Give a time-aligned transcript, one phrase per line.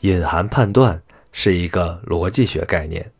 [0.00, 1.02] 隐含判断
[1.32, 3.12] 是一个逻辑学概念，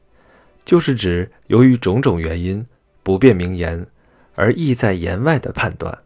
[0.65, 2.65] 就是指由于种种原因
[3.03, 3.87] 不便明言
[4.35, 5.99] 而意在言外的判断。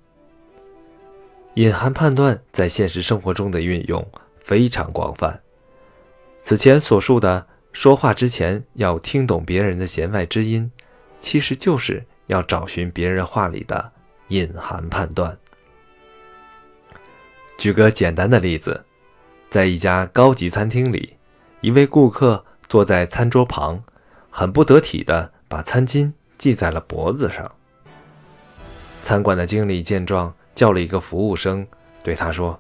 [1.55, 4.07] 隐含判断在现实生活中的运用
[4.41, 5.41] 非常广泛。
[6.43, 10.71] 此前所述的说话之前要听懂别人的弦外之音，
[11.21, 13.93] 其实就是要找寻别人话里的
[14.29, 15.37] 隐含判断。
[17.59, 18.85] 举个简单的例子，
[19.53, 21.19] 在一家高级餐厅里，
[21.61, 23.85] 一位顾客坐在餐桌旁，
[24.31, 27.53] 很不得体地把餐巾系在了脖子上。
[29.03, 31.67] 餐馆的经理见状，叫了一个服务生，
[32.03, 32.59] 对他说：“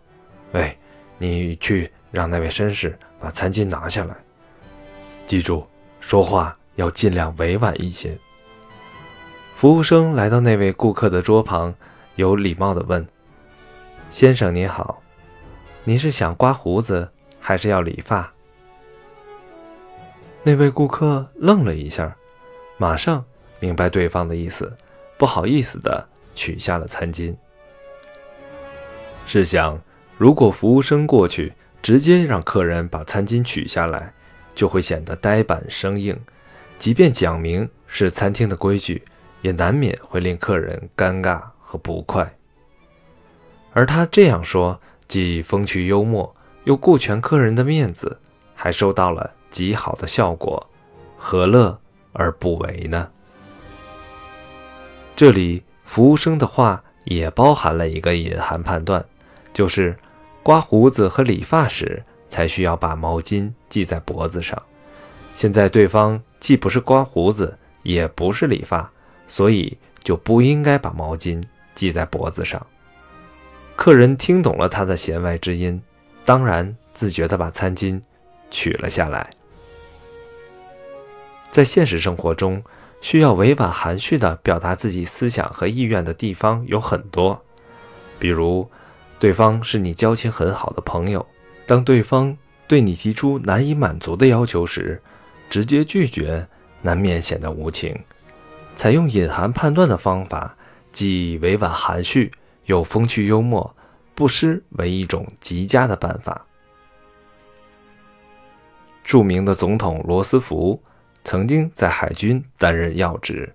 [0.53, 0.77] 喂，
[1.17, 4.15] 你去让那位绅士把餐巾拿下来。
[5.27, 5.67] 记住，
[5.99, 8.19] 说话要尽量委婉一些。”
[9.57, 11.75] 服务生来到那位顾客的桌旁，
[12.17, 13.09] 有礼貌地问。
[14.11, 15.03] 先生您好，
[15.85, 17.11] 您是想刮胡子
[17.41, 18.33] 还是要理发？
[20.45, 22.17] 那位顾客愣了一下，
[22.77, 23.25] 马上
[23.59, 24.77] 明白对方的意思，
[25.19, 27.35] 不好意思的取下了餐巾。
[29.27, 29.77] 试想，
[30.17, 34.15] 如果服务生过去直接让客人把餐巾取下来，
[34.55, 36.17] 就会显得呆板生硬，
[36.79, 39.03] 即便讲明是餐厅的规矩，
[39.41, 42.37] 也难免会令客人尴尬和不快。
[43.73, 48.19] 而他这样说，既风趣幽默，又顾全客人的面子，
[48.55, 50.71] 还收到了极好的效果，
[51.17, 51.79] 何乐
[52.13, 53.11] 而不为呢？
[55.15, 59.05] 这里服务生的话也包含了一个隐含判断，
[59.53, 59.97] 就是
[60.43, 64.61] 刮胡子和理发时才需要把毛巾系在脖子上。
[65.35, 68.91] 现在对方既不是刮胡子，也不是理发，
[69.29, 71.43] 所以就不应该把毛巾
[71.75, 72.65] 系在脖子上。
[73.83, 75.83] 客人听懂了他的弦外之音，
[76.25, 78.01] 当然自觉地把餐巾
[78.49, 79.29] 取了下来。
[81.51, 82.63] 在现实生活中，
[83.01, 87.43] 需要委婉含蓄地表达自己思想和意愿的地方有很多，
[88.21, 88.71] 比如，
[89.19, 91.27] 对方是你交情很好的朋友，
[91.67, 92.39] 当对方
[92.69, 95.03] 对你提出难以满足的要求时，
[95.51, 96.47] 直接拒绝
[96.83, 98.01] 难免显得无情。
[98.77, 100.55] 采用隐含判断的方法，
[100.93, 102.31] 既委婉含蓄。
[102.67, 103.75] 又风趣幽默，
[104.15, 106.47] 不失为一种极佳的办法。
[109.03, 110.81] 著名的总统罗斯福
[111.25, 113.53] 曾经在海军担任要职。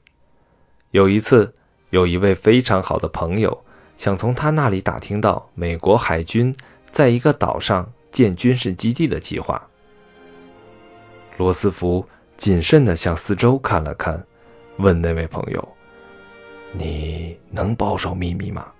[0.92, 1.54] 有一次，
[1.90, 3.64] 有一位非常好的朋友
[3.98, 6.56] 想从他那里打听到美国海军
[6.92, 9.70] 在一个岛上建军事基地的计划。
[11.38, 14.22] 罗斯福谨慎地向四周看了看，
[14.78, 15.76] 问那位朋友
[16.74, 18.72] ：“你能保守秘密吗？”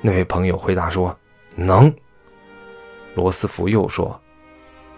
[0.00, 1.16] 那位朋友回答说
[1.56, 1.92] ：“能。”
[3.14, 4.20] 罗斯福又说：“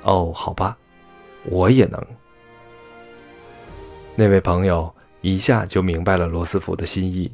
[0.02, 0.76] 哦，好吧，
[1.44, 2.04] 我也能。”
[4.16, 7.30] 那位朋友一下就明白了罗斯福的心意，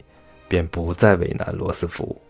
[0.46, 2.20] 便不再为难罗斯福。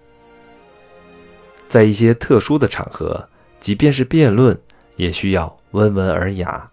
[1.69, 3.28] 在一些特殊的场合，
[3.59, 4.56] 即便是辩论，
[4.95, 6.71] 也需要温文尔雅。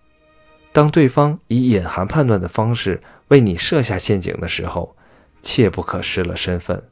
[0.72, 4.96] 当对方以隐含判断的方式为你设下陷阱的时候，
[5.42, 6.88] 切不可失了身份，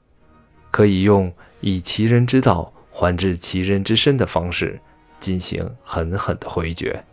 [0.72, 1.32] 可以用。
[1.62, 4.80] 以其人之道还治其人之身的方式
[5.20, 7.04] 进行狠狠的回绝。